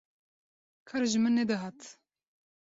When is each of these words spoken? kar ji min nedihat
kar 0.87 1.03
ji 1.11 1.19
min 1.19 1.33
nedihat 1.37 1.79